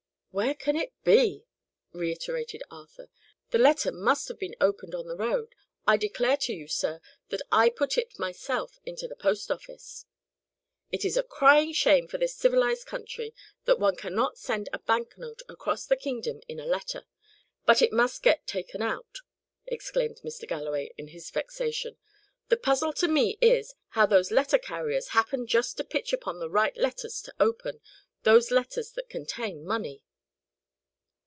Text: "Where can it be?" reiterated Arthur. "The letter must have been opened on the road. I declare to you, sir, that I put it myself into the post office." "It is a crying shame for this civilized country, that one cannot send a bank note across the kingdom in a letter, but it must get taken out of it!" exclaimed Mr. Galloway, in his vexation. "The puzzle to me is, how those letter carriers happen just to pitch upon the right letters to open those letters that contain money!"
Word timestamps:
"Where 0.33 0.55
can 0.55 0.77
it 0.77 0.93
be?" 1.03 1.45
reiterated 1.91 2.63
Arthur. 2.71 3.09
"The 3.49 3.57
letter 3.57 3.91
must 3.91 4.29
have 4.29 4.39
been 4.39 4.55
opened 4.61 4.95
on 4.95 5.05
the 5.09 5.17
road. 5.17 5.53
I 5.85 5.97
declare 5.97 6.37
to 6.37 6.53
you, 6.53 6.69
sir, 6.69 7.01
that 7.27 7.41
I 7.51 7.69
put 7.69 7.97
it 7.97 8.17
myself 8.17 8.79
into 8.85 9.09
the 9.09 9.15
post 9.17 9.51
office." 9.51 10.05
"It 10.89 11.03
is 11.03 11.17
a 11.17 11.21
crying 11.23 11.73
shame 11.73 12.07
for 12.07 12.17
this 12.17 12.33
civilized 12.33 12.87
country, 12.87 13.35
that 13.65 13.77
one 13.77 13.97
cannot 13.97 14.37
send 14.37 14.69
a 14.71 14.79
bank 14.79 15.17
note 15.17 15.41
across 15.49 15.85
the 15.85 15.97
kingdom 15.97 16.39
in 16.47 16.61
a 16.61 16.65
letter, 16.65 17.05
but 17.65 17.81
it 17.81 17.91
must 17.91 18.23
get 18.23 18.47
taken 18.47 18.81
out 18.81 19.03
of 19.03 19.15
it!" 19.65 19.73
exclaimed 19.73 20.21
Mr. 20.23 20.47
Galloway, 20.47 20.93
in 20.97 21.09
his 21.09 21.29
vexation. 21.29 21.97
"The 22.47 22.55
puzzle 22.55 22.93
to 22.93 23.09
me 23.09 23.37
is, 23.41 23.75
how 23.89 24.05
those 24.05 24.31
letter 24.31 24.57
carriers 24.57 25.09
happen 25.09 25.45
just 25.45 25.75
to 25.75 25.83
pitch 25.83 26.13
upon 26.13 26.39
the 26.39 26.49
right 26.49 26.77
letters 26.77 27.21
to 27.23 27.33
open 27.37 27.81
those 28.23 28.49
letters 28.49 28.91
that 28.93 29.09
contain 29.09 29.65
money!" 29.65 30.05